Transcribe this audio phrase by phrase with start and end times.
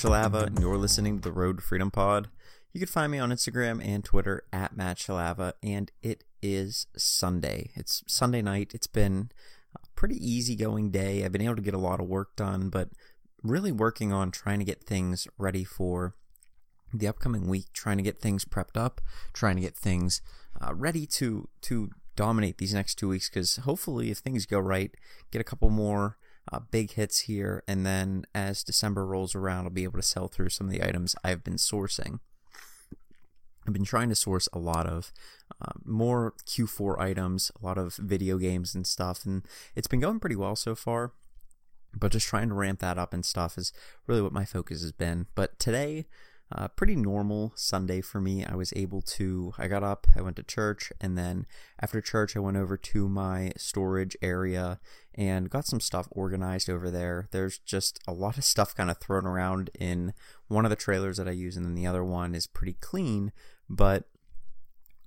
[0.00, 2.30] Shalava, and you're listening to the Road to Freedom Pod.
[2.72, 7.70] You can find me on Instagram and Twitter at Matt Shalava, and it is Sunday.
[7.74, 8.70] It's Sunday night.
[8.72, 9.30] It's been
[9.76, 11.22] a pretty easygoing day.
[11.22, 12.88] I've been able to get a lot of work done, but
[13.42, 16.14] really working on trying to get things ready for
[16.94, 19.02] the upcoming week, trying to get things prepped up,
[19.34, 20.22] trying to get things
[20.66, 23.28] uh, ready to to dominate these next two weeks.
[23.28, 24.92] Because hopefully, if things go right,
[25.30, 26.16] get a couple more
[26.52, 30.28] uh, big hits here, and then as December rolls around, I'll be able to sell
[30.28, 32.20] through some of the items I've been sourcing.
[33.66, 35.12] I've been trying to source a lot of
[35.62, 40.18] uh, more Q4 items, a lot of video games and stuff, and it's been going
[40.18, 41.12] pretty well so far.
[41.92, 43.72] But just trying to ramp that up and stuff is
[44.06, 45.26] really what my focus has been.
[45.34, 46.06] But today,
[46.52, 48.44] uh, pretty normal Sunday for me.
[48.44, 51.46] I was able to, I got up, I went to church, and then
[51.80, 54.80] after church, I went over to my storage area
[55.14, 57.28] and got some stuff organized over there.
[57.30, 60.12] There's just a lot of stuff kind of thrown around in
[60.48, 63.32] one of the trailers that I use, and then the other one is pretty clean,
[63.68, 64.04] but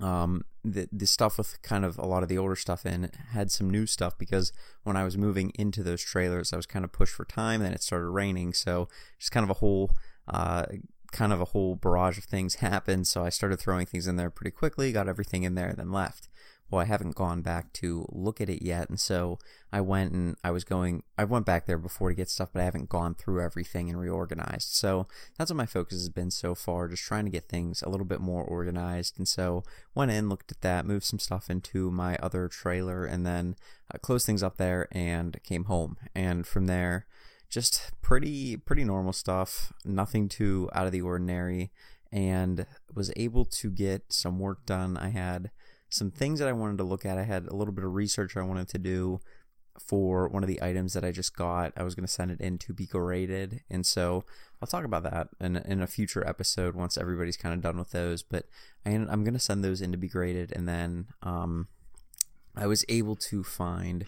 [0.00, 3.50] um, the the stuff with kind of a lot of the older stuff in had
[3.50, 6.92] some new stuff because when I was moving into those trailers, I was kind of
[6.92, 7.62] pushed for time.
[7.62, 9.92] Then it started raining, so just kind of a whole
[10.28, 10.66] uh,
[11.12, 13.06] kind of a whole barrage of things happened.
[13.06, 15.92] So I started throwing things in there pretty quickly, got everything in there, and then
[15.92, 16.28] left.
[16.70, 19.38] Well, I haven't gone back to look at it yet, and so
[19.70, 21.02] I went and I was going.
[21.18, 24.00] I went back there before to get stuff, but I haven't gone through everything and
[24.00, 24.70] reorganized.
[24.72, 27.90] So that's what my focus has been so far, just trying to get things a
[27.90, 29.18] little bit more organized.
[29.18, 33.26] And so went in, looked at that, moved some stuff into my other trailer, and
[33.26, 33.54] then
[33.94, 35.98] uh, closed things up there and came home.
[36.14, 37.04] And from there,
[37.52, 41.70] just pretty pretty normal stuff, nothing too out of the ordinary,
[42.10, 44.96] and was able to get some work done.
[44.96, 45.50] I had
[45.90, 47.18] some things that I wanted to look at.
[47.18, 49.20] I had a little bit of research I wanted to do
[49.78, 51.72] for one of the items that I just got.
[51.76, 54.24] I was going to send it in to be graded, and so
[54.62, 57.90] I'll talk about that in in a future episode once everybody's kind of done with
[57.90, 58.22] those.
[58.22, 58.46] But
[58.86, 61.68] I, I'm going to send those in to be graded, and then um,
[62.56, 64.06] I was able to find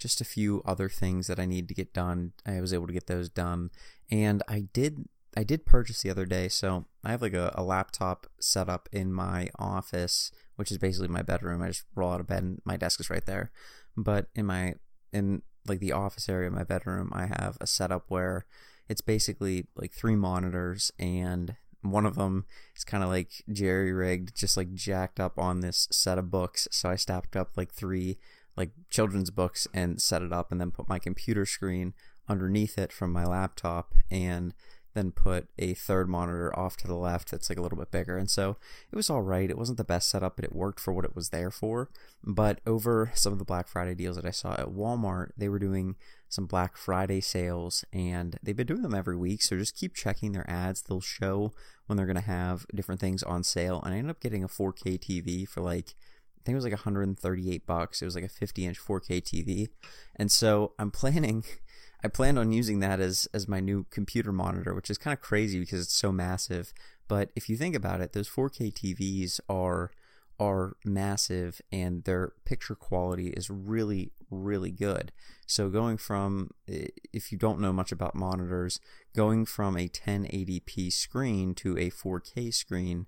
[0.00, 2.32] just a few other things that I need to get done.
[2.46, 3.70] I was able to get those done,
[4.10, 5.08] and I did.
[5.36, 8.88] I did purchase the other day, so I have like a, a laptop set up
[8.90, 11.62] in my office, which is basically my bedroom.
[11.62, 13.52] I just roll out of bed, and my desk is right there.
[13.96, 14.74] But in my
[15.12, 18.46] in like the office area of my bedroom, I have a setup where
[18.88, 22.44] it's basically like three monitors and one of them
[22.76, 26.68] is kind of like jerry rigged, just like jacked up on this set of books.
[26.70, 28.18] So I stacked up like three
[28.60, 31.94] like children's books and set it up and then put my computer screen
[32.28, 34.54] underneath it from my laptop and
[34.94, 38.18] then put a third monitor off to the left that's like a little bit bigger.
[38.18, 38.56] And so
[38.90, 39.48] it was all right.
[39.48, 41.88] It wasn't the best setup, but it worked for what it was there for.
[42.24, 45.60] But over some of the Black Friday deals that I saw at Walmart, they were
[45.60, 45.96] doing
[46.28, 49.42] some Black Friday sales and they've been doing them every week.
[49.42, 50.82] So just keep checking their ads.
[50.82, 51.52] They'll show
[51.86, 53.80] when they're going to have different things on sale.
[53.84, 55.94] And I ended up getting a 4K TV for like
[56.40, 58.00] I think it was like 138 bucks.
[58.00, 59.68] It was like a 50 inch 4K TV,
[60.16, 61.44] and so I'm planning.
[62.02, 65.20] I planned on using that as as my new computer monitor, which is kind of
[65.20, 66.72] crazy because it's so massive.
[67.08, 69.90] But if you think about it, those 4K TVs are
[70.38, 75.12] are massive and their picture quality is really really good.
[75.46, 78.80] So going from if you don't know much about monitors,
[79.14, 83.06] going from a 1080p screen to a 4K screen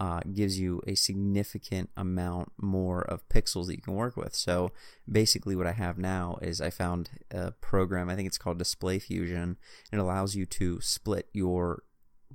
[0.00, 4.34] uh, gives you a significant amount more of pixels that you can work with.
[4.34, 4.72] So
[5.10, 8.98] basically, what I have now is I found a program, I think it's called Display
[8.98, 9.56] Fusion.
[9.92, 11.82] It allows you to split your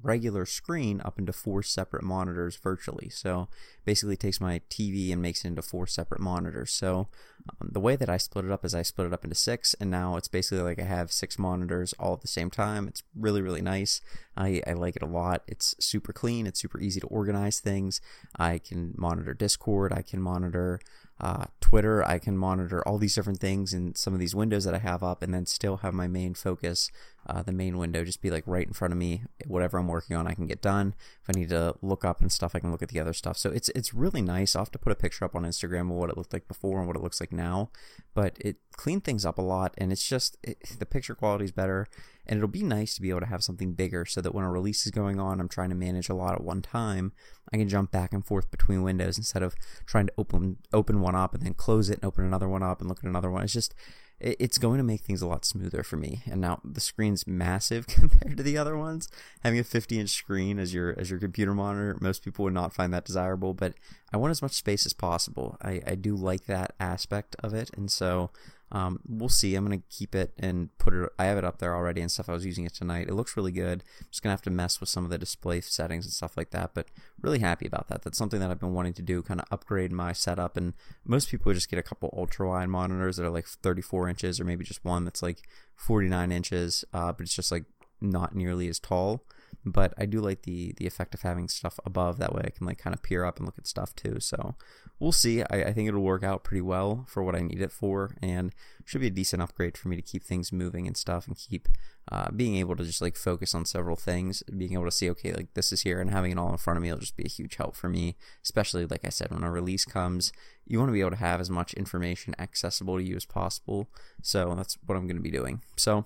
[0.01, 3.09] regular screen up into four separate monitors virtually.
[3.09, 3.47] So
[3.85, 6.71] basically takes my TV and makes it into four separate monitors.
[6.71, 7.07] So
[7.49, 9.73] um, the way that I split it up is I split it up into six,
[9.79, 12.87] and now it's basically like I have six monitors all at the same time.
[12.87, 14.01] It's really, really nice.
[14.35, 15.43] I, I like it a lot.
[15.47, 16.47] It's super clean.
[16.47, 18.01] It's super easy to organize things.
[18.37, 19.93] I can monitor Discord.
[19.93, 20.79] I can monitor
[21.19, 22.03] uh, Twitter.
[22.03, 25.03] I can monitor all these different things in some of these windows that I have
[25.03, 26.91] up, and then still have my main focus,
[27.25, 29.23] uh, the main window, just be like right in front of me.
[29.45, 30.93] Whatever I'm working on, I can get done.
[31.23, 33.37] If I need to look up and stuff, I can look at the other stuff.
[33.37, 34.55] So it's it's really nice.
[34.55, 36.79] I'll have to put a picture up on Instagram of what it looked like before
[36.79, 37.69] and what it looks like now,
[38.13, 41.51] but it cleaned things up a lot, and it's just it, the picture quality is
[41.51, 41.87] better
[42.27, 44.51] and it'll be nice to be able to have something bigger so that when a
[44.51, 47.13] release is going on, I'm trying to manage a lot at one time.
[47.51, 51.15] I can jump back and forth between windows instead of trying to open open one
[51.15, 53.43] up and then close it and open another one up and look at another one.
[53.43, 53.73] It's just
[54.19, 56.23] it's going to make things a lot smoother for me.
[56.25, 59.09] And now the screen's massive compared to the other ones.
[59.43, 62.73] Having a 50 inch screen as your as your computer monitor, most people would not
[62.73, 63.53] find that desirable.
[63.53, 63.73] But
[64.11, 65.57] I want as much space as possible.
[65.61, 68.31] I, I do like that aspect of it, and so
[68.71, 69.55] Um, we'll see.
[69.55, 71.09] I'm gonna keep it and put it.
[71.17, 72.27] I have it up there already and stuff.
[72.29, 73.07] I was using it tonight.
[73.07, 73.83] It looks really good.
[73.99, 76.51] I'm just gonna have to mess with some of the display settings and stuff like
[76.51, 76.71] that.
[76.73, 76.87] But
[77.21, 78.01] really happy about that.
[78.01, 79.21] That's something that I've been wanting to do.
[79.21, 80.57] Kind of upgrade my setup.
[80.57, 80.73] And
[81.05, 84.43] most people just get a couple ultra wide monitors that are like 34 inches, or
[84.43, 86.83] maybe just one that's like 49 inches.
[86.93, 87.65] Uh, but it's just like
[88.01, 89.23] not nearly as tall
[89.71, 92.17] but I do like the the effect of having stuff above.
[92.17, 94.19] That way, I can like kind of peer up and look at stuff too.
[94.19, 94.55] So
[94.99, 95.41] we'll see.
[95.43, 98.53] I, I, think it'll work out pretty well for what I need it for, and
[98.85, 101.67] should be a decent upgrade for me to keep things moving and stuff, and keep
[102.11, 104.43] uh, being able to just like focus on several things.
[104.43, 106.77] Being able to see, okay, like this is here, and having it all in front
[106.77, 108.15] of me will just be a huge help for me.
[108.43, 110.31] Especially like I said, when a release comes,
[110.65, 113.89] you want to be able to have as much information accessible to you as possible.
[114.21, 115.61] So that's what I'm going to be doing.
[115.75, 116.05] So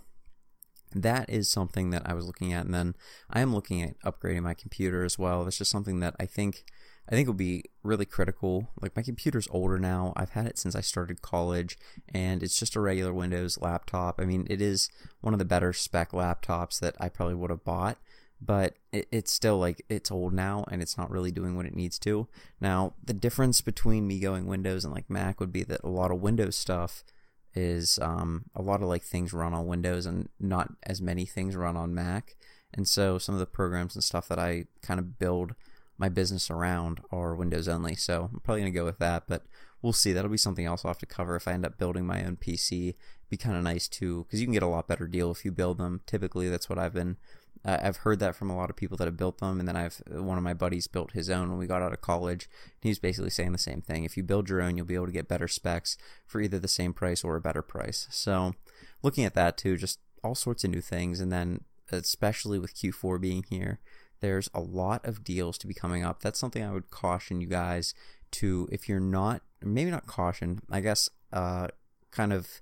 [0.94, 2.96] that is something that I was looking at, and then
[3.30, 5.44] I am looking at upgrading my computer as well.
[5.44, 6.66] That's just something that I think
[7.10, 8.70] I think will be really critical.
[8.82, 10.14] Like my computer's older now.
[10.16, 11.78] I've had it since I started college,
[12.14, 14.20] and it's just a regular Windows laptop.
[14.20, 14.90] I mean, it is
[15.22, 17.98] one of the better spec laptops that I probably would have bought,
[18.40, 21.76] but it, it's still like it's old now, and it's not really doing what it
[21.76, 22.28] needs to.
[22.60, 26.12] Now, the difference between me going Windows and like Mac would be that a lot
[26.12, 27.04] of Windows stuff
[27.54, 31.56] is um, a lot of like things run on Windows and not as many things
[31.56, 32.36] run on Mac.
[32.74, 35.56] And so some of the programs and stuff that I kind of build
[35.98, 37.96] my business around are Windows only.
[37.96, 39.44] So I'm probably to go with that, but
[39.82, 40.14] we'll see.
[40.14, 42.38] That'll be something else I'll have to cover if I end up building my own
[42.38, 42.96] PC.
[43.30, 45.52] Be kind of nice too, because you can get a lot better deal if you
[45.52, 46.02] build them.
[46.06, 47.18] Typically, that's what I've been
[47.64, 49.76] uh, I've heard that from a lot of people that have built them, and then
[49.76, 52.50] I've one of my buddies built his own when we got out of college.
[52.82, 54.04] He was basically saying the same thing.
[54.04, 56.68] If you build your own, you'll be able to get better specs for either the
[56.68, 58.08] same price or a better price.
[58.10, 58.56] So,
[59.04, 63.20] looking at that too, just all sorts of new things, and then especially with Q4
[63.20, 63.80] being here,
[64.22, 66.22] there's a lot of deals to be coming up.
[66.22, 67.94] That's something I would caution you guys
[68.32, 71.68] to, if you're not, maybe not caution, I guess, uh,
[72.12, 72.62] kind of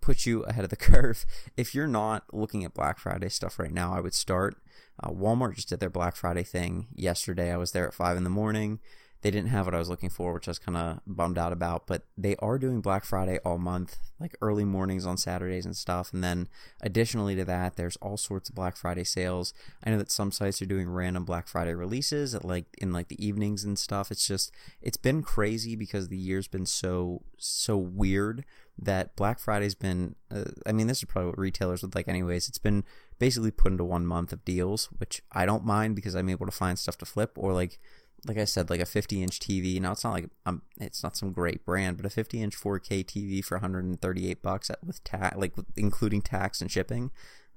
[0.00, 1.24] put you ahead of the curve.
[1.56, 4.56] If you're not looking at Black Friday stuff right now, I would start.
[5.02, 7.52] Uh, Walmart just did their Black Friday thing yesterday.
[7.52, 8.80] I was there at five in the morning.
[9.22, 11.52] They didn't have what I was looking for, which I was kind of bummed out
[11.52, 11.86] about.
[11.86, 16.12] But they are doing Black Friday all month, like early mornings on Saturdays and stuff.
[16.12, 16.48] And then
[16.80, 19.52] additionally to that, there's all sorts of Black Friday sales.
[19.84, 23.08] I know that some sites are doing random Black Friday releases at like in like
[23.08, 24.10] the evenings and stuff.
[24.12, 28.44] It's just it's been crazy because the year's been so so weird
[28.80, 32.48] that Black Friday's been, uh, I mean, this is probably what retailers would like, anyways.
[32.48, 32.84] It's been
[33.18, 36.52] basically put into one month of deals, which I don't mind because I'm able to
[36.52, 37.80] find stuff to flip, or like,
[38.26, 39.80] like I said, like a 50 inch TV.
[39.80, 43.04] Now it's not like um, it's not some great brand, but a 50 inch 4K
[43.04, 47.10] TV for 138 bucks with tax, like including tax and shipping,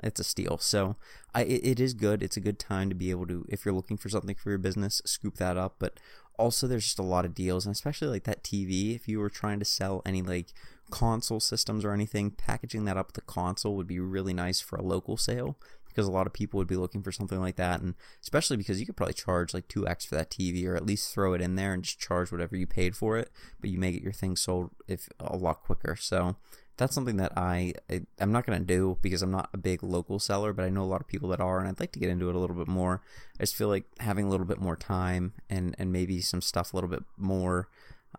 [0.03, 0.57] it's a steal.
[0.57, 0.95] So
[1.33, 2.23] I, it, it is good.
[2.23, 4.57] It's a good time to be able to, if you're looking for something for your
[4.57, 5.75] business, scoop that up.
[5.79, 5.99] But
[6.37, 8.95] also, there's just a lot of deals, and especially like that TV.
[8.95, 10.53] If you were trying to sell any like
[10.89, 14.75] console systems or anything, packaging that up with the console would be really nice for
[14.77, 15.57] a local sale
[15.91, 17.81] because a lot of people would be looking for something like that.
[17.81, 21.13] And especially because you could probably charge like 2x for that TV or at least
[21.13, 23.31] throw it in there and just charge whatever you paid for it.
[23.59, 25.95] But you may get your thing sold if a lot quicker.
[25.95, 26.35] So
[26.77, 29.83] that's something that I, I am not going to do because I'm not a big
[29.83, 31.99] local seller but I know a lot of people that are and I'd like to
[31.99, 33.01] get into it a little bit more.
[33.39, 36.73] I just feel like having a little bit more time and and maybe some stuff
[36.73, 37.67] a little bit more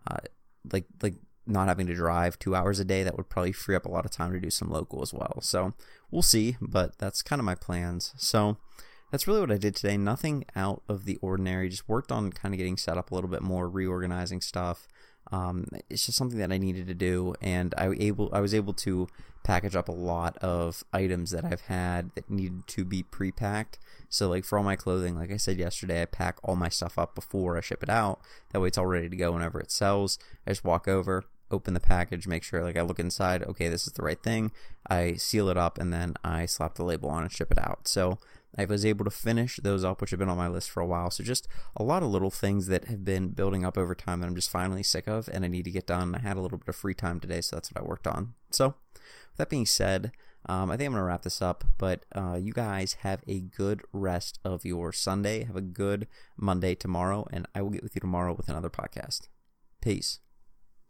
[0.07, 0.17] uh,
[0.71, 3.85] like like not having to drive two hours a day, that would probably free up
[3.85, 5.39] a lot of time to do some local as well.
[5.41, 5.73] So
[6.11, 8.13] we'll see, but that's kind of my plans.
[8.17, 8.57] So
[9.11, 9.97] that's really what I did today.
[9.97, 11.69] Nothing out of the ordinary.
[11.69, 14.87] Just worked on kind of getting set up a little bit more, reorganizing stuff.
[15.33, 18.73] Um, it's just something that I needed to do, and I able I was able
[18.73, 19.07] to
[19.43, 23.79] package up a lot of items that I've had that needed to be pre-packed.
[24.09, 26.99] So like for all my clothing, like I said yesterday, I pack all my stuff
[26.99, 28.21] up before I ship it out.
[28.51, 30.19] That way it's all ready to go whenever it sells.
[30.45, 33.87] I just walk over, open the package, make sure like I look inside, okay, this
[33.87, 34.51] is the right thing.
[34.87, 37.87] I seal it up and then I slap the label on and ship it out.
[37.87, 38.19] So
[38.57, 40.85] I was able to finish those up, which have been on my list for a
[40.85, 41.09] while.
[41.09, 44.27] So just a lot of little things that have been building up over time that
[44.27, 46.15] I'm just finally sick of and I need to get done.
[46.15, 48.35] I had a little bit of free time today, so that's what I worked on.
[48.51, 50.11] So with that being said,
[50.47, 53.39] um, I think I'm going to wrap this up, but uh, you guys have a
[53.39, 55.45] good rest of your Sunday.
[55.45, 59.29] Have a good Monday tomorrow, and I will get with you tomorrow with another podcast.
[59.81, 60.19] Peace.